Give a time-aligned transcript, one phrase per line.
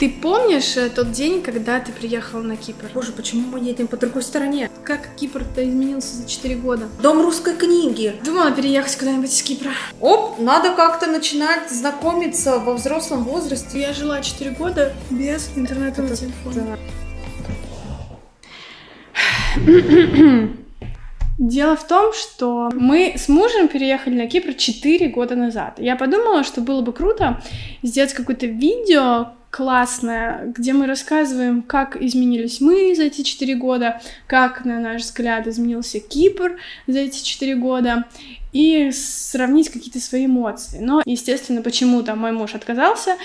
[0.00, 2.84] Ты помнишь э, тот день, когда ты приехал на Кипр?
[2.94, 4.70] Боже, почему мы едем по другой стороне?
[4.84, 6.86] Как Кипр-то изменился за 4 года?
[7.02, 8.14] Дом русской книги.
[8.24, 9.72] Думала переехать куда-нибудь из Кипра.
[10.00, 13.80] Оп, надо как-то начинать знакомиться во взрослом возрасте.
[13.80, 16.78] Я жила 4 года без интернетного телефона.
[19.56, 20.48] Да.
[21.38, 25.80] Дело в том, что мы с мужем переехали на Кипр 4 года назад.
[25.80, 27.42] Я подумала, что было бы круто
[27.82, 34.64] сделать какое-то видео, классная, где мы рассказываем, как изменились мы за эти четыре года, как,
[34.64, 38.04] на наш взгляд, изменился Кипр за эти четыре года,
[38.52, 40.78] и сравнить какие-то свои эмоции.
[40.80, 43.16] Но, естественно, почему-то мой муж отказался,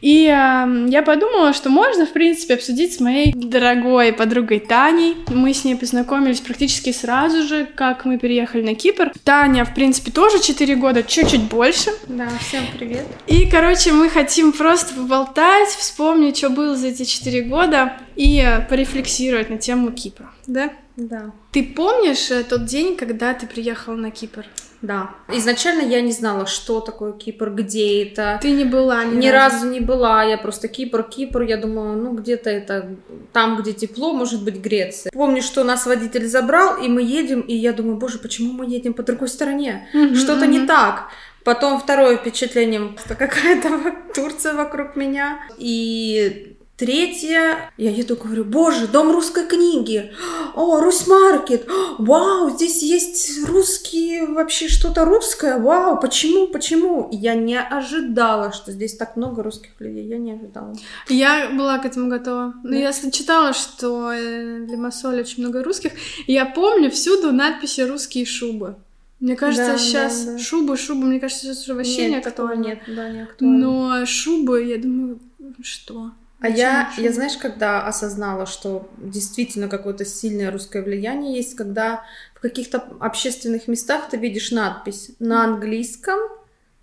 [0.00, 5.16] и э, я подумала, что можно, в принципе, обсудить с моей дорогой подругой Таней.
[5.28, 9.12] Мы с ней познакомились практически сразу же, как мы переехали на Кипр.
[9.24, 11.90] Таня, в принципе, тоже 4 года, чуть-чуть больше.
[12.06, 13.06] Да, всем привет.
[13.26, 19.48] И, короче, мы хотим просто поболтать, вспомнить, что было за эти 4 года, и порефлексировать
[19.48, 20.70] на тему Кипра, да?
[20.96, 21.32] Да.
[21.52, 24.44] Ты помнишь э, тот день, когда ты приехала на Кипр?
[24.80, 25.10] Да.
[25.32, 28.38] Изначально я не знала, что такое Кипр, где это.
[28.40, 32.12] Ты не была ни, Ни разу не была, я просто Кипр, Кипр, я думала, ну
[32.12, 32.96] где-то это
[33.32, 35.10] там, где тепло, может быть Греция.
[35.12, 38.94] Помню, что нас водитель забрал, и мы едем, и я думаю, боже, почему мы едем
[38.94, 39.88] по другой стороне?
[39.92, 40.50] Мгм, Что-то мгм.
[40.50, 41.08] не так.
[41.44, 43.68] Потом второе впечатление, что какая-то
[44.14, 45.40] Турция вокруг меня.
[45.56, 50.12] И третье, я еду, говорю, боже, дом русской книги,
[50.54, 51.66] о, Русмаркет,
[51.98, 57.08] вау, здесь есть русские, вообще что-то русское, вау, почему, почему?
[57.10, 60.72] Я не ожидала, что здесь так много русских людей, я не ожидала.
[61.08, 62.54] Я была к этому готова.
[62.62, 65.92] Но я с- читала, что э, в Лимассоле очень много русских.
[66.28, 68.76] И я помню всюду надписи «русские шубы».
[69.20, 70.38] Мне кажется, Да, да, сейчас да.
[70.38, 72.68] шубы, шубы, мне кажется, сейчас уже вообще не Нет, такого актуально.
[72.68, 73.58] нет, да, не актуально.
[73.58, 75.18] Но шубы, я думаю,
[75.60, 76.12] что?
[76.40, 82.40] А я, я, знаешь, когда осознала, что действительно какое-то сильное русское влияние есть, когда в
[82.40, 86.18] каких-то общественных местах ты видишь надпись на английском,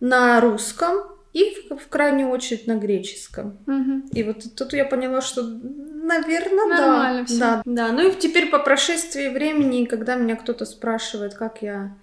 [0.01, 0.97] на русском
[1.31, 3.57] и в, в крайнюю очередь на греческом.
[3.65, 4.09] Мгм.
[4.11, 7.25] И вот тут я поняла, что, наверное, Нормально да.
[7.25, 7.39] всё.
[7.39, 7.61] да.
[7.65, 11.95] Да, ну и теперь по прошествии времени, когда меня кто-то спрашивает, как я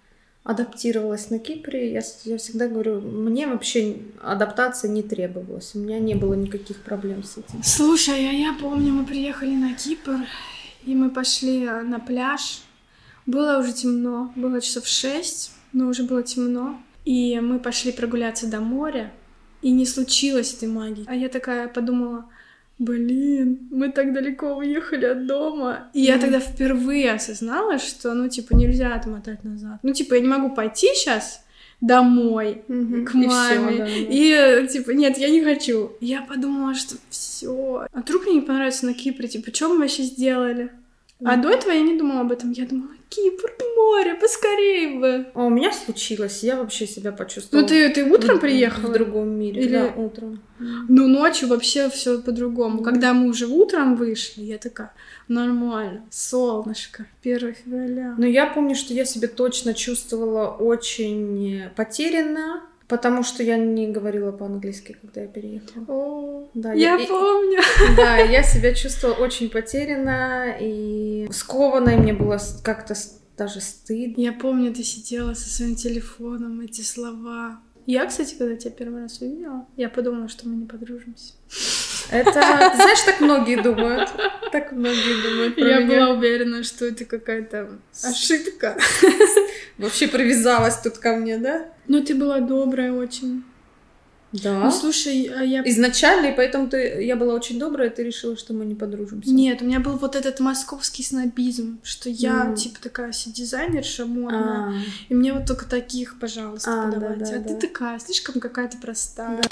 [0.45, 6.15] адаптировалась на Кипре, я, я всегда говорю, мне вообще адаптация не требовалась, у меня не
[6.15, 7.63] было никаких проблем с этим.
[7.63, 10.19] Слушай, а я помню, мы приехали на Кипр,
[10.85, 12.63] и мы пошли э, на пляж.
[13.25, 16.81] Было уже темно, было часов шесть, но уже было темно.
[17.05, 19.13] И мы пошли прогуляться до моря,
[19.61, 21.05] и не случилось этой магии.
[21.07, 22.25] А я такая подумала,
[22.79, 25.89] блин, мы так далеко уехали от дома.
[25.95, 26.21] И я Мгм.
[26.23, 29.79] тогда впервые осознала, что, ну, типа, нельзя отмотать назад.
[29.83, 31.45] Ну, типа, я не могу пойти сейчас
[31.81, 33.79] домой, к И всё, маме.
[33.79, 33.91] да, да.
[33.91, 35.93] И типа, нет, я не хочу.
[36.01, 37.87] Я подумала, что все.
[37.93, 39.29] А вдруг мне не понравится на Кипре?
[39.29, 40.71] Типа, что мы вообще сделали?
[41.25, 42.51] А до этого я не думала об этом.
[42.53, 45.27] Я думала, Кипр, море, поскорее бы.
[45.35, 47.63] А у меня случилось, я вообще себя почувствовала.
[47.63, 48.89] Ну, ты, ты утром в- приехала?
[48.91, 50.41] В другом мире, Или- да, утром.
[50.89, 52.77] Ну, ночью вообще все по-другому.
[52.77, 52.85] Мгм.
[52.85, 54.93] Когда мы уже утром вышли, я такая,
[55.29, 58.15] нормально, солнышко, 1 февраля.
[58.17, 64.33] Но я помню, что я себя точно чувствовала очень потерянно, потому что я не говорила
[64.33, 65.85] по-английски, когда я переехала.
[65.89, 67.59] О, Да, я и- помню.
[67.97, 72.95] Да, я себя чувствовала очень потерянно и скованной, мне было как-то
[73.39, 74.21] даже стыдно.
[74.21, 77.61] Я помню, ты сидела со своим телефоном, эти слова.
[77.87, 81.33] Я, кстати, когда тебя первый раз увидела, я подумала, что мы не подружимся.
[82.11, 84.11] Это, знаешь, так многие думают.
[84.53, 85.89] Так многие думают про я меня.
[86.07, 87.71] была уверена, что это какая-то
[88.05, 88.77] ошибка.
[89.83, 91.67] Вообще привязалась тут ко мне, да?
[91.89, 93.43] Но ты была добрая очень.
[94.31, 94.61] Да.
[94.65, 95.63] Ну, слушай, а я...
[95.69, 99.31] Изначально, и поэтому ты, я была очень добрая, и ты решила, что мы не подружимся.
[99.31, 102.55] Нет, у меня был вот этот московский снобизм, что я, М.
[102.55, 104.73] типа, такая дизайнерша модная, А,
[105.11, 107.25] и мне вот только таких, пожалуйста, А, подавайте.
[107.25, 107.61] да, А да, ты да.
[107.61, 109.43] такая, слишком какая-то простая.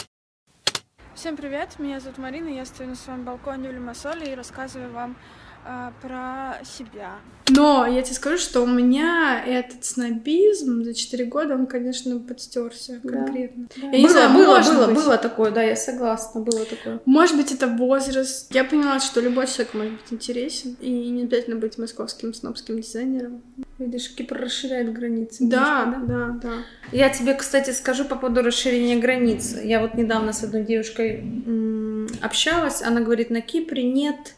[1.14, 5.18] Всем привет, меня зовут Марина, я стою на своем балконе в Лимассоле и рассказываю вам
[5.64, 7.12] а, про себя.
[7.52, 13.00] Но я тебе скажу, что у меня этот снобизм за 4 года, он, конечно, подстерся
[13.02, 13.10] Да.
[13.24, 13.66] конкретно.
[13.76, 13.86] да.
[13.88, 14.94] Я не было, знаю, было, может было, быть.
[14.94, 17.00] было такое, да, я согласна, было такое.
[17.06, 18.54] Может быть, это возраст.
[18.54, 23.42] Я поняла, что любой человек может быть интересен, и не обязательно быть московским снобским дизайнером.
[23.78, 25.38] Видишь, Кипр расширяет границы.
[25.40, 26.06] Да, немножко,
[26.42, 26.54] да, да.
[26.92, 29.56] Я тебе, кстати, скажу по поводу расширения границ.
[29.62, 34.34] Я вот недавно с одной девушкой м, общалась, она говорит, на Кипре нет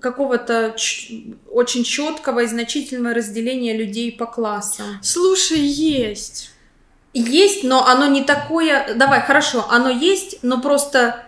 [0.00, 0.74] какого-то
[1.50, 4.86] очень четкого и значительного разделения людей по классам.
[5.02, 6.50] Слушай, есть.
[7.14, 8.94] Есть, но оно не такое...
[8.94, 11.24] Давай, хорошо, оно есть, но просто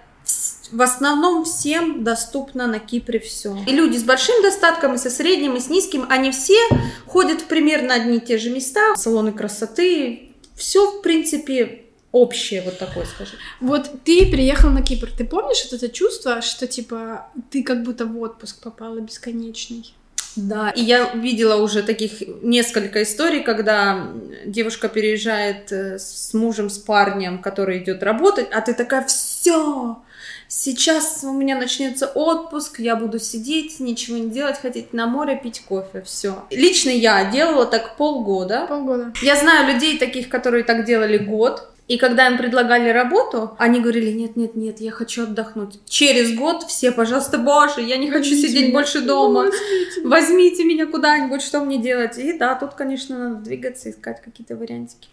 [0.72, 3.56] В основном всем доступно на Кипре все.
[3.66, 6.58] И люди с большим достатком, и со средним, и с низким, они все
[7.06, 10.32] ходят примерно одни и те же места, салоны красоты.
[10.54, 13.36] Все, в принципе, общее вот такое, скажем.
[13.60, 18.06] Вот ты приехал на Кипр, ты помнишь вот это чувство, что типа ты как будто
[18.06, 19.94] в отпуск попала бесконечный?
[20.36, 24.12] Да, и я видела уже таких несколько историй, когда
[24.46, 30.00] девушка переезжает э, с мужем, с парнем, который идет работать, а ты такая, все,
[30.50, 35.60] сейчас у меня начнется отпуск, я буду сидеть, ничего не делать, ходить на море, пить
[35.60, 36.44] кофе, все.
[36.50, 38.66] Лично я делала так полгода.
[38.68, 39.12] Полгода.
[39.22, 44.12] Я знаю людей таких, которые так делали год, и когда им предлагали работу, они говорили,
[44.12, 45.80] нет, нет, нет, я хочу отдохнуть.
[45.86, 48.72] Через год все, пожалуйста, боже, я не хочу Возьмите сидеть меня.
[48.72, 49.40] больше дома.
[49.44, 50.00] Возьмите.
[50.04, 52.16] Возьмите меня куда-нибудь, что мне делать?
[52.18, 55.08] И да, тут, конечно, надо двигаться, искать какие-то вариантики.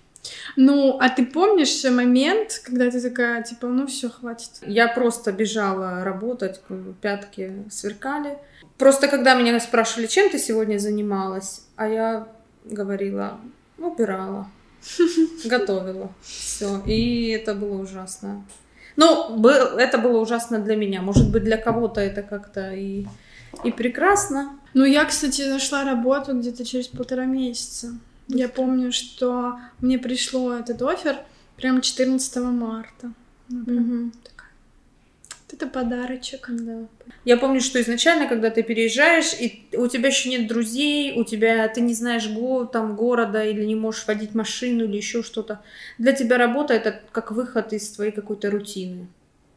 [0.55, 4.49] Ну, а ты помнишь момент, когда ты такая, типа, ну все, хватит?
[4.61, 6.61] Я просто бежала работать,
[7.01, 8.37] пятки сверкали.
[8.77, 12.27] Просто когда меня спрашивали, чем ты сегодня занималась, а я
[12.65, 13.39] говорила,
[13.77, 14.47] убирала,
[15.45, 16.11] готовила.
[16.21, 16.81] Все.
[16.85, 18.43] И это было ужасно.
[18.95, 21.01] Ну, был- это было ужасно для меня.
[21.01, 23.05] Может быть, для кого-то это как-то и,
[23.63, 24.59] и прекрасно.
[24.73, 27.93] Ну, я, кстати, нашла работу где-то через полтора месяца.
[28.27, 31.17] Я помню, что мне пришло этот офер
[31.55, 33.13] прям 14 марта.
[35.49, 36.47] Вот это подарочек.
[36.49, 36.87] Да.
[37.23, 41.65] Я помню, что изначально, когда ты переезжаешь, и у тебя еще нет друзей, у тебя
[41.69, 45.61] ты не знаешь го, там города или не можешь водить машину или еще что-то.
[45.97, 49.07] Для тебя работа это как выход из твоей какой-то рутины.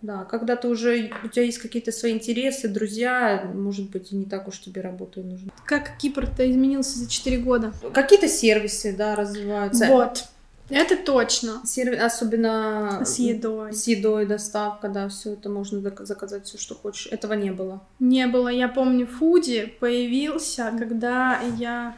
[0.03, 4.25] Да, когда ты уже у тебя есть какие-то свои интересы, друзья, может быть, и не
[4.25, 5.51] так уж тебе работа и нужна.
[5.67, 7.73] Как Кипр-то изменился за 4 года?
[7.93, 9.87] Какие-то сервисы, да, развиваются.
[9.87, 10.25] Вот.
[10.71, 11.61] Это точно.
[11.67, 13.73] Серви- особенно С едой.
[13.75, 17.09] с едой, доставка, да, все это можно зак- заказать все, что хочешь.
[17.11, 17.83] Этого не было.
[17.99, 18.49] Не было.
[18.49, 21.97] Я помню, Фуди появился, когда я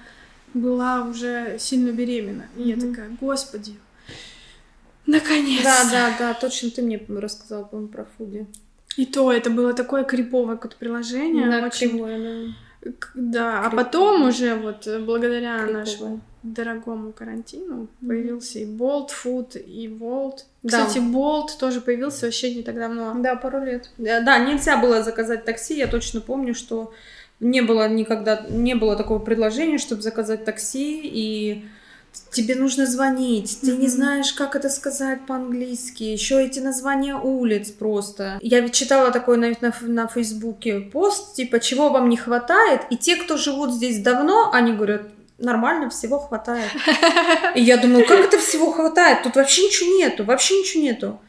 [0.54, 2.46] была уже сильно беременна.
[2.56, 3.74] И я такая, господи,
[5.06, 8.46] наконец Да, да, да, точно ты мне рассказала, по-моему, про Фуди.
[8.96, 11.48] И то это было такое криповое какое-то приложение.
[11.50, 11.90] Да, очень...
[11.90, 12.54] кривое,
[12.98, 13.84] к- Да, а Криповое.
[13.84, 15.72] потом уже вот э, благодаря да.
[15.72, 16.20] нашему Криповое.
[16.42, 18.08] дорогому карантину Мгм.
[18.08, 20.40] появился и Bolt Food, и Volt.
[20.62, 20.84] Да.
[20.86, 23.14] Кстати, Bolt тоже появился вообще не так давно.
[23.16, 23.88] Да, пару лет.
[23.98, 25.78] Да, да, нельзя было заказать такси.
[25.78, 26.92] Я точно помню, что
[27.40, 31.64] не было никогда, не было такого предложения, чтобы заказать такси, и
[32.30, 33.88] тебе нужно звонить, ты не Мгм.
[33.88, 38.38] знаешь, как это сказать по-английски, еще эти названия улиц просто.
[38.42, 42.96] Я ведь читала такой на, на, на Фейсбуке пост, типа, чего вам не хватает, и
[42.96, 45.02] те, кто живут здесь давно, они говорят,
[45.38, 46.70] нормально, всего хватает.
[47.54, 49.22] И я думаю, как это всего хватает?
[49.22, 51.20] Тут вообще ничего нету, вообще ничего нету.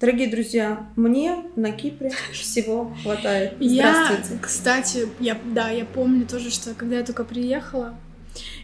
[0.00, 3.54] Дорогие друзья, мне на Кипре всего хватает.
[3.58, 7.96] Я, кстати, я, да, я помню тоже, что когда я только приехала,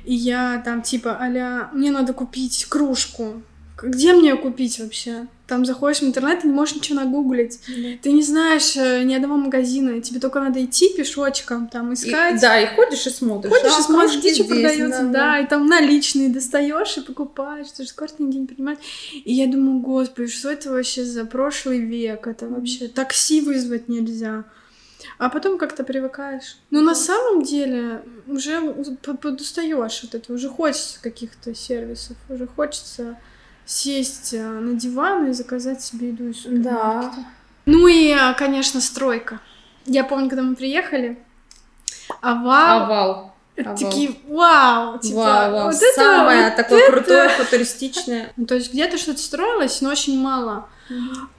[0.04, 3.42] и я там типа, аля, мне надо купить кружку.
[3.82, 5.26] Где мне ее купить вообще?
[5.48, 7.60] Там заходишь в интернет, ты не можешь ничего нагуглить.
[8.02, 12.40] Ты не знаешь э, ни одного магазина, тебе только надо идти пешочком, там И- искать.
[12.40, 13.52] да, и ходишь и смотришь.
[13.52, 17.90] Ходишь а, и смотришь, где что продается, да, и там наличные достаешь и покупаешь, тоже
[17.94, 18.78] каждый день принимать.
[19.12, 22.26] И я думаю, господи, что это вообще за прошлый век?
[22.26, 24.44] Это вообще такси вызвать нельзя.
[25.18, 26.58] А потом как-то привыкаешь.
[26.70, 28.60] Но на самом деле уже
[29.20, 33.19] подустаешь от этого, уже хочется каких-то сервисов, уже хочется
[33.67, 36.43] сесть э, на диван и заказать себе еду из.
[36.44, 37.12] Да.
[37.67, 39.40] Ну и, э, конечно, стройка.
[39.86, 41.19] Я помню, когда мы приехали,
[42.20, 43.34] овал, Овал.
[43.56, 43.76] овал.
[43.76, 45.67] такие, вау, типа, вау, вау.
[45.67, 46.93] вот это, Самое вот такое это.
[46.93, 48.32] крутое, футуристичное.
[48.36, 50.69] Ну, то есть где-то что-то строилось, но очень мало.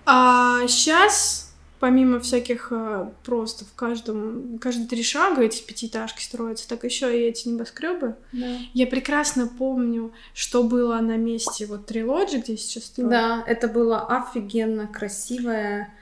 [0.06, 1.45] А сейчас,
[1.86, 7.28] помимо всяких э, просто в каждом, каждые три шага эти пятиэтажки строятся, так еще и
[7.28, 8.16] эти небоскребы.
[8.32, 8.58] Да.
[8.74, 13.12] Я прекрасно помню, что было на месте вот Трилоджи, где сейчас строят.
[13.12, 15.94] Да, это было офигенно красивая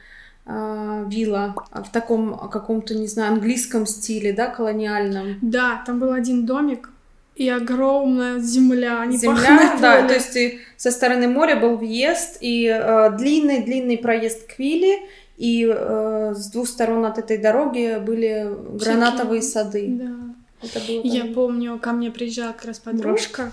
[0.46, 5.38] а, вилла в таком каком-то, не знаю, английском стиле, да, колониальном.
[5.42, 6.92] Да, там был один домик
[7.36, 13.12] и огромная земля, Земля, да, то есть и со стороны моря был въезд и э,
[13.18, 15.00] длинный-длинный проезд к вилле,
[15.44, 18.48] и э, с двух сторон от этой дороги были
[18.80, 19.88] гранатовые сады.
[19.90, 20.36] Да.
[20.62, 23.52] Это было Я там- помню, ко мне приезжала как раз подружка,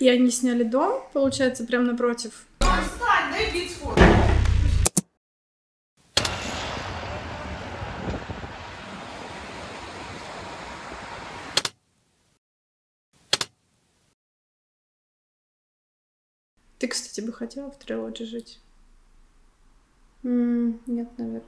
[0.00, 2.46] и они сняли дом, получается, прямо напротив.
[16.78, 18.60] Ты, кстати, бы хотела в Трилоджи жить?
[20.24, 21.42] М, Нет, наверное.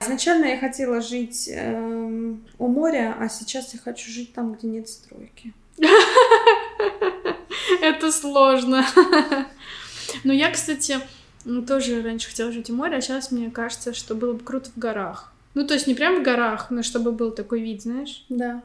[0.00, 4.88] Изначально я хотела жить эм, у моря, а сейчас я хочу жить там, где нет
[4.88, 5.54] стройки.
[7.80, 8.84] Это сложно.
[10.24, 10.98] Но я, кстати,
[11.66, 14.78] тоже раньше хотела жить у моря, а сейчас мне кажется, что было бы круто в
[14.78, 15.32] горах.
[15.54, 18.24] Ну, то есть не прям в горах, но чтобы был такой вид, знаешь?
[18.28, 18.62] Да.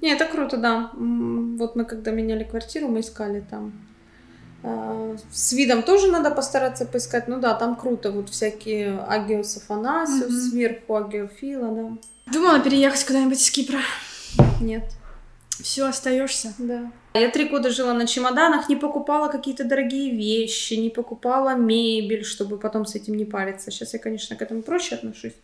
[0.00, 0.90] Не, это круто, да.
[0.94, 3.72] Вот мы когда меняли квартиру, мы искали там
[5.32, 7.28] с видом тоже надо постараться поискать.
[7.28, 8.10] Ну да, там круто.
[8.10, 10.50] Вот всякие Агиос Афанасиус, угу.
[10.50, 12.32] сверху Агиофила, да.
[12.32, 13.80] Думала переехать куда-нибудь из Кипра.
[14.60, 14.84] Нет.
[15.62, 16.54] Все, остаешься.
[16.58, 16.90] Да.
[17.14, 22.56] Я три года жила на чемоданах, не покупала какие-то дорогие вещи, не покупала мебель, чтобы
[22.56, 23.70] потом с этим не париться.
[23.70, 25.34] Сейчас я, конечно, к этому проще отношусь.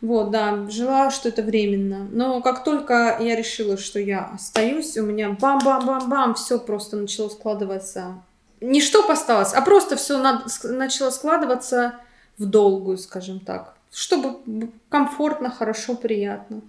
[0.00, 2.08] Вот, да, жила, что это временно.
[2.10, 8.22] Но как только я решила, что я остаюсь, у меня бам-бам-бам-бам, все просто начало складываться
[8.60, 12.00] не что осталось, а просто все на, начало складываться
[12.38, 16.60] в долгую, скажем так, чтобы комфортно, хорошо, приятно.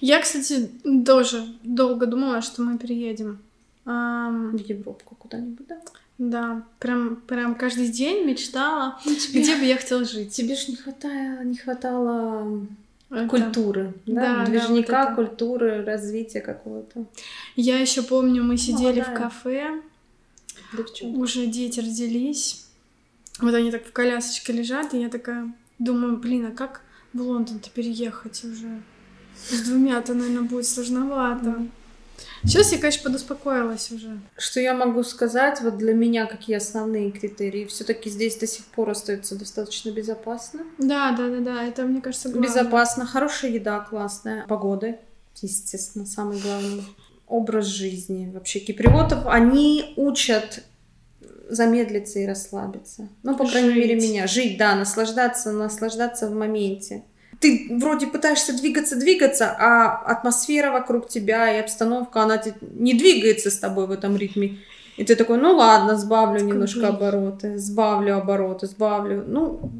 [0.00, 0.70] Я, кстати,
[1.04, 3.38] тоже долго думала, что мы переедем.
[3.84, 5.80] В Европу куда-нибудь, да?
[6.18, 10.32] Да, прям, прям каждый день мечтала, ну, тебе, где бы я хотела жить.
[10.32, 12.66] Тебе же не хватало, не хватало
[13.10, 13.28] это...
[13.28, 17.04] культуры, да, да движника, да, вот культуры, развития какого-то.
[17.54, 19.04] Я еще помню, мы сидели Молодая.
[19.04, 19.82] в кафе,
[20.76, 21.18] Девчонка.
[21.18, 22.66] Уже дети родились.
[23.40, 26.82] Вот они так в колясочке лежат, и я такая думаю, блин, а как
[27.12, 28.82] в Лондон-то переехать уже?
[29.50, 31.50] С двумя-то, наверное, будет сложновато.
[31.50, 31.70] Mm.
[32.44, 34.18] Сейчас я, конечно, подуспокоилась уже.
[34.38, 37.66] Что я могу сказать, вот для меня какие основные критерии?
[37.66, 40.62] Все-таки здесь до сих пор остается достаточно безопасно.
[40.78, 42.48] Да, да, да, да, это, мне кажется, главное.
[42.48, 44.98] Безопасно, хорошая еда, классная, погоды,
[45.42, 46.84] естественно, самый главный
[47.26, 49.26] образ жизни вообще киприотов.
[49.26, 50.62] Они учат
[51.48, 53.08] замедлиться и расслабиться.
[53.22, 53.52] Ну, по жить.
[53.52, 54.26] крайней мере, меня.
[54.26, 57.04] Жить, да, наслаждаться, наслаждаться в моменте.
[57.40, 63.58] Ты вроде пытаешься двигаться, двигаться, а атмосфера вокруг тебя и обстановка, она не двигается с
[63.58, 64.58] тобой в этом ритме.
[64.96, 69.22] И ты такой, ну ладно, сбавлю немножко обороты, сбавлю обороты, сбавлю.
[69.26, 69.70] Ну,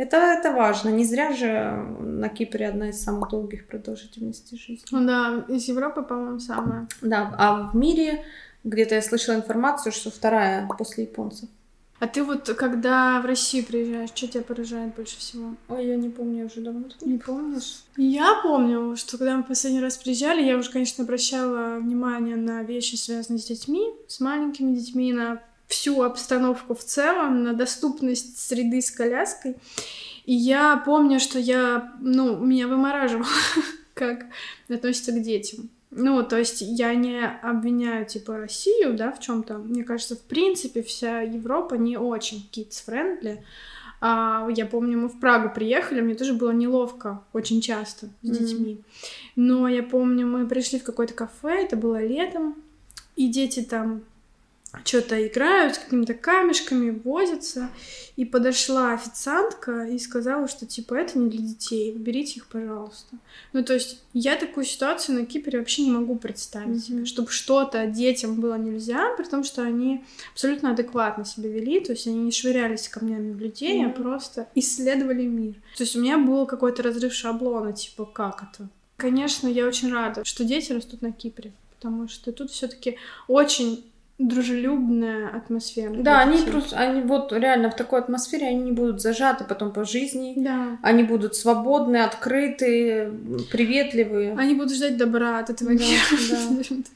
[0.00, 0.88] это, это важно.
[0.88, 4.86] Не зря же на Кипре одна из самых долгих продолжительностей жизни.
[4.90, 6.88] Да, из Европы, по-моему, самая.
[7.02, 8.24] Да, а в мире
[8.64, 11.50] где-то я слышала информацию, что вторая после японцев.
[11.98, 15.54] А ты вот, когда в Россию приезжаешь, что тебя поражает больше всего?
[15.68, 16.86] Ой, я не помню уже давно.
[17.02, 17.84] Не помнишь?
[17.98, 22.94] Я помню, что когда мы последний раз приезжали, я уже, конечно, обращала внимание на вещи,
[22.94, 28.90] связанные с детьми, с маленькими детьми, на всю обстановку в целом, на доступность среды с
[28.90, 29.56] коляской.
[30.26, 33.28] И я помню, что я, ну, меня вымораживало,
[33.94, 34.26] как
[34.68, 35.70] относится к детям.
[35.92, 40.22] Ну, то есть я не обвиняю, типа, Россию, да, в чем то Мне кажется, в
[40.22, 43.38] принципе, вся Европа не очень kids-friendly.
[44.00, 48.38] А, я помню, мы в Прагу приехали, мне тоже было неловко очень часто с mm-hmm.
[48.38, 48.80] детьми.
[49.36, 52.56] Но я помню, мы пришли в какое-то кафе, это было летом,
[53.16, 54.02] и дети там
[54.84, 57.70] что-то играют с какими-то камешками, возятся.
[58.16, 63.16] И подошла официантка и сказала, что типа это не для детей, уберите их, пожалуйста.
[63.54, 66.86] Ну, то есть я такую ситуацию на Кипре вообще не могу представить mm-hmm.
[66.86, 71.92] себе, чтобы что-то детям было нельзя, при том, что они абсолютно адекватно себя вели, то
[71.92, 73.90] есть они не швырялись камнями в людей, mm-hmm.
[73.90, 75.54] а просто исследовали мир.
[75.76, 78.68] То есть у меня был какой-то разрыв шаблона, типа как это?
[78.98, 82.98] Конечно, я очень рада, что дети растут на Кипре, потому что тут все-таки
[83.28, 83.89] очень
[84.20, 85.94] дружелюбная атмосфера.
[85.94, 89.84] Да, они просто, они вот реально в такой атмосфере они не будут зажаты потом по
[89.84, 90.34] жизни.
[90.36, 90.78] Да.
[90.82, 93.10] Они будут свободны, открытые,
[93.50, 94.34] приветливые.
[94.38, 95.82] Они будут ждать добра от этого мира.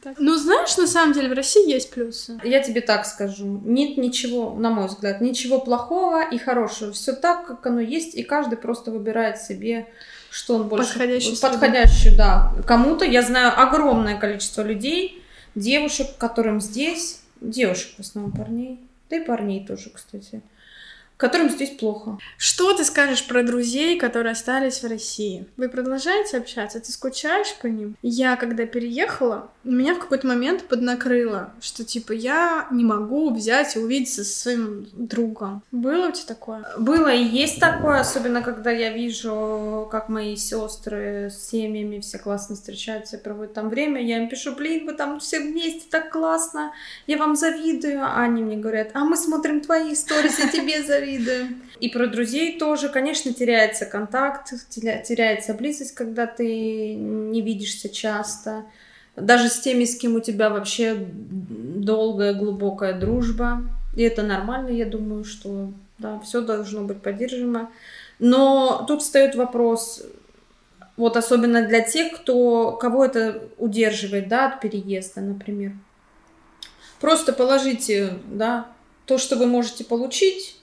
[0.04, 0.14] Да.
[0.18, 2.38] Ну, знаешь, на самом деле в России есть плюсы.
[2.44, 3.60] Я тебе так скажу.
[3.64, 6.92] Нет ничего, на мой взгляд, ничего плохого и хорошего.
[6.92, 9.86] Все так, как оно есть, и каждый просто выбирает себе
[10.30, 10.88] что он больше...
[10.94, 11.36] Подходящую.
[11.40, 12.52] Подходящую, да.
[12.66, 15.23] Кому-то, я знаю огромное количество людей,
[15.54, 18.80] девушек, которым здесь, девушек в основном парней,
[19.10, 20.42] да и парней тоже, кстати,
[21.16, 22.18] которым здесь плохо.
[22.36, 25.46] Что ты скажешь про друзей, которые остались в России?
[25.56, 26.80] Вы продолжаете общаться?
[26.80, 27.96] Ты скучаешь по ним?
[28.02, 33.78] Я, когда переехала, меня в какой-то момент поднакрыло, что типа я не могу взять и
[33.78, 35.62] увидеться со своим другом.
[35.70, 36.64] Было у тебя такое?
[36.78, 42.56] Было и есть такое, особенно когда я вижу, как мои сестры с семьями все классно
[42.56, 44.02] встречаются и проводят там время.
[44.02, 46.72] Я им пишу, блин, вы там все вместе так классно,
[47.06, 48.02] я вам завидую.
[48.02, 51.03] А они мне говорят, а мы смотрим твои истории, я тебе завидую.
[51.80, 58.64] И про друзей тоже, конечно, теряется контакт, теряется близость, когда ты не видишься часто
[59.16, 63.62] даже с теми, с кем у тебя вообще долгая, глубокая дружба.
[63.96, 67.70] И это нормально, я думаю, что да, все должно быть поддержимо.
[68.18, 70.04] Но тут встает вопрос,
[70.96, 75.72] вот особенно для тех, кто, кого это удерживает, да, от переезда, например.
[77.00, 78.68] Просто положите, да,
[79.04, 80.56] то, что вы можете получить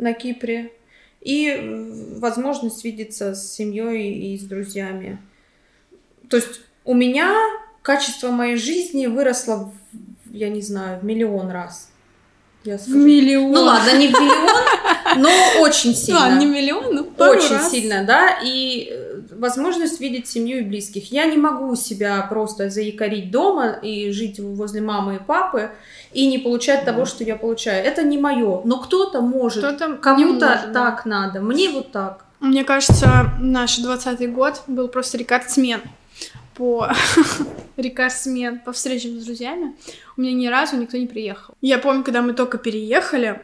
[0.00, 0.72] на Кипре,
[1.20, 5.18] и возможность видеться с семьей и с друзьями.
[6.28, 7.34] То есть у меня
[7.82, 9.72] качество моей жизни выросло,
[10.30, 11.89] я не знаю, в миллион раз.
[12.64, 12.98] Я скажу.
[12.98, 13.52] В миллион.
[13.52, 15.30] Ну ладно, не в миллион, но
[15.62, 16.26] очень сильно.
[16.26, 17.70] А, не миллион, но пару Очень раз.
[17.70, 18.38] сильно, да.
[18.42, 21.10] И э, возможность видеть семью и близких.
[21.10, 25.70] Я не могу себя просто заикарить дома и жить возле мамы и папы
[26.12, 27.82] и не получать того, что я получаю.
[27.84, 28.60] Это не мое.
[28.64, 29.64] Но кто-то может.
[29.64, 31.02] Кто-то Кому-то так да.
[31.04, 31.40] надо.
[31.40, 32.26] Мне вот так.
[32.40, 35.80] Мне кажется, наш двадцатый год был просто рекордсмен
[36.60, 36.92] по
[37.78, 39.74] рекордсмен по встречам с друзьями.
[40.18, 41.54] У меня ни разу никто не приехал.
[41.62, 43.40] Я помню, когда мы только переехали,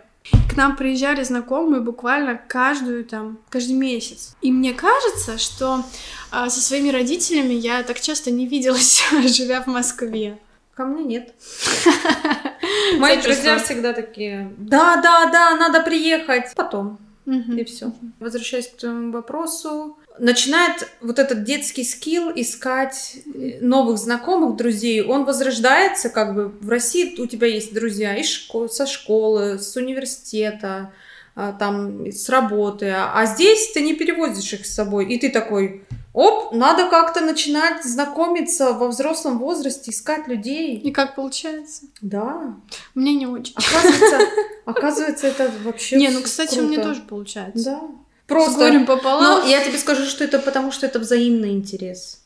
[0.51, 4.37] к нам приезжали знакомые буквально каждую там, каждый месяц.
[4.43, 5.83] И мне кажется, что
[6.31, 10.39] а, со своими родителями я так часто не виделась, живя в Москве.
[10.75, 11.35] Ко мне нет.
[12.99, 16.53] Мои друзья всегда такие, да, да, да, надо приехать.
[16.55, 16.99] Потом.
[17.25, 17.93] И все.
[18.21, 25.03] Возвращаясь к твоему вопросу, начинает вот этот детский скилл искать э, новых знакомых, друзей.
[25.03, 27.21] Он возрождается как бы в России.
[27.21, 30.93] У тебя есть друзья из школ- со школы, с университета,
[31.35, 32.95] а, там, с работы.
[32.97, 35.13] А здесь ты не переводишь их с собой.
[35.13, 40.77] И ты такой, оп, надо как-то начинать знакомиться во взрослом возрасте, искать людей.
[40.79, 41.83] И как получается?
[42.01, 42.57] Да.
[42.95, 43.55] Мне не очень.
[43.55, 44.19] Оказывается,
[44.65, 46.69] оказывается это вообще Не, ну, кстати, круто.
[46.69, 47.65] мне тоже получается.
[47.65, 47.83] Да.
[48.26, 48.52] Просто.
[48.52, 49.42] С горем пополам.
[49.42, 52.23] Но я тебе скажу, что это потому, что это взаимный интерес.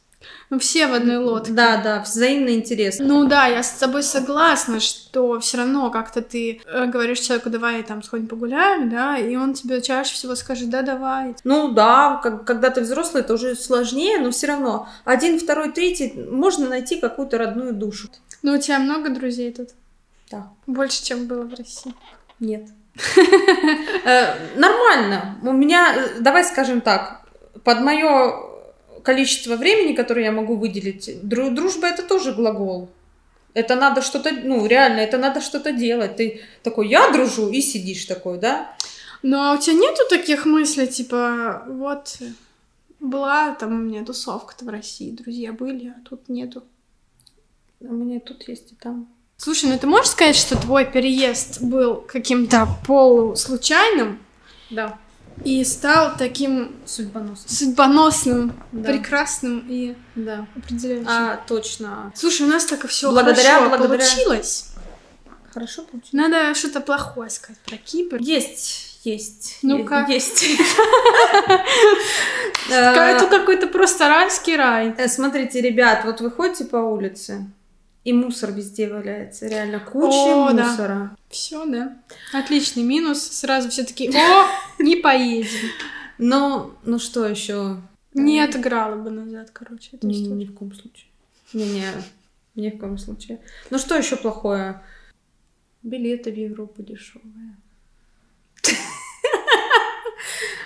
[0.51, 1.53] Мы все в одной лодке.
[1.53, 2.99] Да, да, взаимный интерес.
[2.99, 7.83] Ну да, я с тобой согласна, что все равно как-то ты э, говоришь человеку, давай
[7.85, 11.37] там сходим погуляем, да, и он тебе чаще всего скажет, да, давай.
[11.45, 16.13] Ну да, как, когда ты взрослый, это уже сложнее, но все равно один, второй, третий,
[16.31, 18.09] можно найти какую-то родную душу.
[18.43, 19.71] Ну у тебя много друзей тут?
[20.31, 20.51] Да.
[20.67, 21.95] Больше, чем было в России?
[22.41, 22.69] Нет.
[24.05, 25.39] Э, нормально.
[25.43, 27.27] У меня, э, давай скажем так,
[27.65, 28.51] под мое
[29.03, 32.89] количество времени, которое я могу выделить, дружба это тоже глагол.
[33.55, 36.17] Это надо что-то, ну, реально, это надо что-то делать.
[36.17, 38.77] Ты такой, я дружу, и сидишь такой, да?
[39.23, 42.19] Ну, а у тебя нету таких мыслей, типа, вот,
[43.01, 46.63] была там у меня тусовка-то в России, друзья были, а тут нету.
[47.81, 49.09] У меня тут есть и там.
[49.43, 54.19] Слушай, ну ты можешь сказать, что твой переезд был каким-то полуслучайным?
[54.69, 54.99] Да.
[55.47, 58.93] И стал таким судьбоносным, судьбоносным да.
[58.93, 60.47] прекрасным и да.
[60.55, 61.09] определяющим.
[61.09, 62.13] А, точно.
[62.15, 64.05] Слушай, у нас так все благодаря, хорошо благодаря...
[64.05, 64.73] получилось.
[65.55, 66.13] Хорошо получилось.
[66.13, 68.19] Надо что-то плохое сказать про Кипр.
[68.21, 69.57] Есть, есть.
[69.63, 70.05] Ну-ка.
[70.07, 70.45] Есть.
[72.71, 74.95] Это какой-то просто райский рай.
[74.99, 77.51] Э, смотрите, ребят, вот вы ходите по улице,
[78.03, 81.11] и мусор везде валяется, реально куча О, мусора.
[81.11, 81.17] Да.
[81.29, 81.99] Все, да.
[82.33, 83.23] Отличный минус.
[83.23, 84.47] Сразу все таки о,
[84.79, 85.71] не поедем.
[86.19, 87.77] Но, ну что еще?
[88.15, 89.99] Не отыграла бы назад, короче.
[90.03, 91.09] Не, ни в коем случае.
[91.53, 91.85] Не-не,
[92.55, 93.41] ни в коем случае.
[93.71, 94.83] Ну что еще плохое?
[95.83, 97.57] Билеты в Европу дешевые.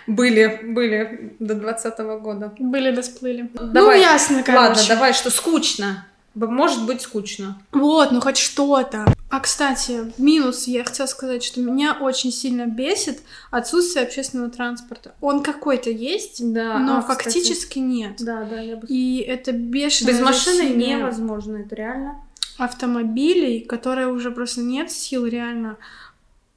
[0.06, 2.52] Были, были до двадцатого года.
[2.58, 3.50] Были, да сплыли.
[3.54, 3.72] Давай.
[3.72, 4.68] Ну, ясно, короче.
[4.68, 6.06] Ладно, давай, что скучно.
[6.34, 7.58] Может быть скучно.
[7.72, 9.06] Вот, ну хоть что-то.
[9.30, 15.14] А, кстати, минус, я хотела сказать, что меня очень сильно бесит отсутствие общественного транспорта.
[15.20, 18.16] Он какой-то есть, да, но а, фактически кстати, нет.
[18.20, 18.86] Да, да, я бы...
[18.88, 20.08] И это бешено.
[20.08, 22.20] Без машины невозможно, это реально.
[22.58, 25.76] Автомобилей, которые уже просто нет сил реально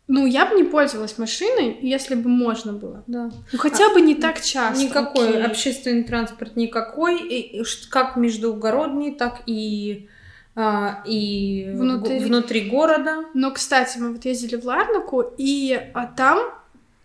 [0.07, 3.03] ну, я бы не пользовалась машиной, если бы можно было.
[3.07, 3.29] Да.
[3.51, 4.81] Ну, хотя а, бы не так часто.
[4.81, 5.43] Никакой окей.
[5.43, 10.07] общественный транспорт никакой, и, как междугородний, так и
[10.55, 12.19] а, и внутри...
[12.19, 13.25] внутри города.
[13.33, 16.39] Но, кстати, мы вот ездили в Ларнаку, и а там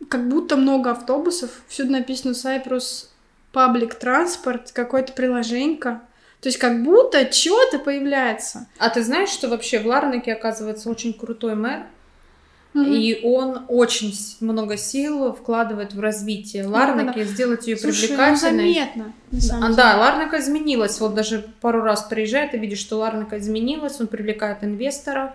[0.09, 3.07] как будто много автобусов, всюду написано Cyprus
[3.53, 6.03] Public Transport, какое-то приложенька.
[6.41, 8.67] То есть как будто что-то появляется.
[8.79, 11.85] А ты знаешь, что вообще в Ларнаке, оказывается, очень крутой мэр?
[12.75, 12.97] Mm-hmm.
[12.97, 17.31] И он очень много сил вкладывает в развитие Ларнаки, ну, да.
[17.31, 18.65] сделать ее Слушай, ну, привлекательной.
[18.65, 19.13] Ну, заметно.
[19.31, 20.99] Да, да, Ларнака изменилась.
[20.99, 25.33] Вот даже пару раз приезжает и видишь, что Ларнака изменилась, он привлекает инвесторов.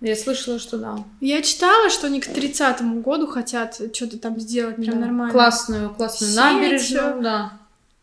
[0.00, 0.96] Я слышала, что да.
[1.20, 5.06] Я читала, что они к 30-му году хотят что-то там сделать прям да.
[5.06, 5.32] нормально.
[5.32, 6.40] Классную, классную Сеть.
[6.40, 7.52] набережную, да.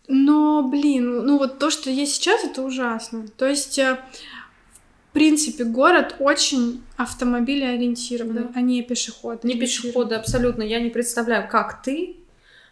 [0.07, 3.25] Но, блин, ну вот то, что есть сейчас, это ужасно.
[3.37, 3.97] То есть э,
[5.15, 8.49] принципе, город очень автомобилеориентированный, да.
[8.55, 9.43] а не пешеход.
[9.43, 10.61] Не пешеходы, абсолютно.
[10.63, 12.17] Я не представляю, как ты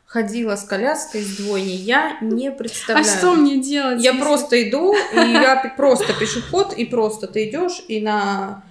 [0.05, 1.75] ходила с коляской с двойней.
[1.75, 3.05] Я не А представляю.
[3.05, 4.03] что мне делать?
[4.03, 8.63] Я если- просто иду, и я просто пешеход, и просто ты идешь, и на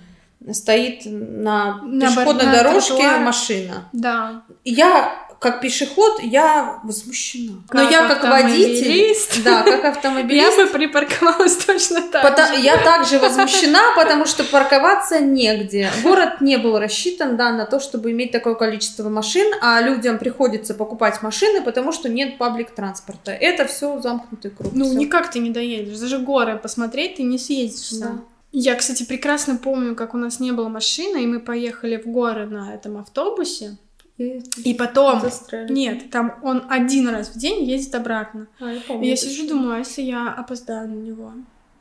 [0.53, 3.25] стоит на На пешеходной бар- на дорожке тротуаре.
[3.25, 3.89] машина.
[3.93, 4.43] Да.
[4.65, 7.55] Я как пешеход, я возмущена.
[7.73, 9.13] Но Как я как водитель,
[9.45, 12.61] да, как Я автомобилист, бы припарковалась точно так Пота- же.
[12.61, 15.91] Я также возмущена, потому что парковаться негде.
[16.05, 20.75] Город не был рассчитан да, на то, чтобы иметь такое количество машин, а людям приходится
[20.75, 23.33] покупать машины, потому что нет паблик транспорта.
[23.33, 24.73] Это все замкнутый круг.
[24.73, 24.95] Ну, всё.
[24.97, 25.99] никак ты не доедешь.
[25.99, 27.99] Даже горы посмотреть ты не съездишь.
[27.99, 28.13] Да.
[28.53, 32.47] Я, кстати, прекрасно помню, как у нас не было машины, и мы поехали в горы
[32.47, 33.79] на этом автобусе.
[34.23, 35.21] И И потом...
[35.21, 35.73] застряли.
[35.73, 38.47] Нет, там он один раз в день ездит обратно.
[38.61, 41.33] А, я И помню, я это сижу, думаю, а если я опоздаю на него?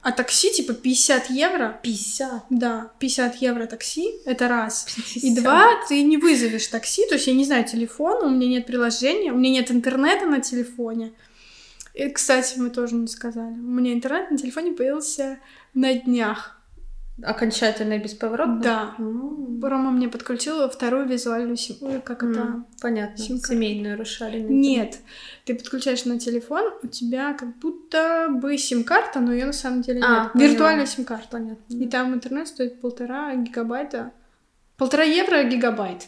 [0.02, 1.80] А такси, типа, 50 евро?
[1.84, 2.46] 50.
[2.50, 4.88] Да, 50 евро такси, это раз.
[4.96, 5.24] 50.
[5.24, 8.66] И два, ты не вызовешь такси, то есть я не знаю телефона, у меня нет
[8.66, 11.12] приложения, у меня нет интернета на телефоне.
[11.94, 13.54] И, кстати, мы тоже не сказали.
[13.54, 15.40] У меня интернет на телефоне появился
[15.74, 16.61] на днях.
[17.24, 18.60] Окончательно и бесповоротно?
[18.62, 18.96] Да.
[19.00, 19.64] М.
[19.64, 21.76] Рома мне подключил вторую визуальную сим...
[21.82, 22.40] ой, как это?
[22.40, 23.18] М, Понятно.
[23.18, 23.54] Сим-карту.
[23.54, 24.52] Семейную расшаренную.
[24.54, 24.98] Нет,
[25.46, 30.02] ты подключаешь на телефон, у тебя как будто бы сим-карта, но ее на самом деле
[30.04, 30.34] А, нет.
[30.34, 30.50] поняла.
[30.50, 31.28] Виртуальная сим-карта.
[31.32, 31.74] Понятно.
[31.76, 34.12] И там интернет стоит полтора гигабайта.
[34.78, 36.08] Полтора евро гигабайт.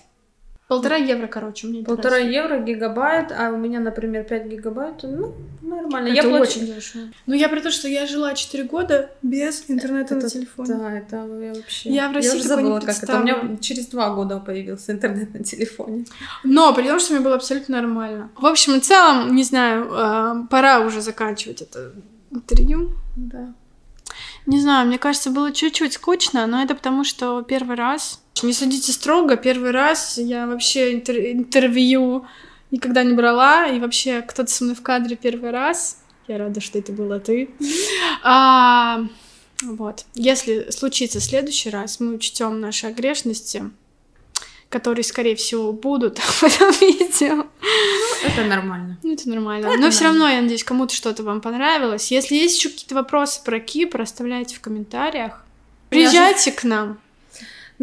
[0.69, 2.33] Полтора евро, короче, у меня интернет Полтора стоит.
[2.33, 6.07] евро гигабайт, а у меня, например, 5 гигабайт, ну, нормально.
[6.07, 7.03] Это я плачу- очень дешево.
[7.27, 10.73] Ну, я про то, что я жила 4 года без интернета на Это- телефоне.
[10.73, 11.89] Да, это я вообще...
[11.89, 13.17] Я в России уже такое не забыла, как это.
[13.19, 16.05] У меня через два года появился интернет на телефоне.
[16.45, 18.29] Но при том, что мне было абсолютно нормально.
[18.37, 21.91] В общем и целом, не знаю, э, пора уже заканчивать это
[22.31, 22.91] интервью.
[23.17, 23.53] Да.
[24.45, 28.22] Не знаю, мне кажется, было чуть-чуть скучно, но это потому, что первый раз.
[28.41, 32.25] Не судите строго, первый раз я вообще интер- интервью
[32.71, 35.99] никогда не брала, и вообще кто-то со мной в кадре первый раз.
[36.27, 37.49] Я рада, что это была ты.
[38.23, 39.01] А,
[39.61, 40.05] вот.
[40.15, 43.69] Если случится следующий раз, мы учтем наши огрешности,
[44.69, 47.45] которые, скорее всего, будут в этом видео.
[48.25, 48.97] Это нормально.
[49.03, 49.67] Ну, это нормально.
[49.67, 52.11] Это Но все равно, я надеюсь, кому-то что-то вам понравилось.
[52.11, 55.43] Если есть еще какие-то вопросы про Кипр, оставляйте в комментариях.
[55.89, 56.99] Приезжайте к нам.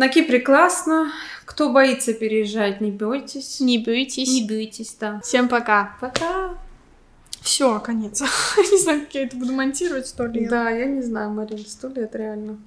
[0.00, 1.12] На Кипре классно.
[1.44, 3.60] Кто боится переезжать, не бойтесь.
[3.60, 4.30] Не бойтесь.
[4.30, 5.20] Не бойтесь, да.
[5.20, 5.94] Всем пока.
[6.00, 6.54] Пока.
[7.42, 8.22] Все, конец.
[8.56, 10.48] Не знаю, как я это буду монтировать, сто лет.
[10.48, 12.58] Да, я не знаю, Марин, сто лет реально.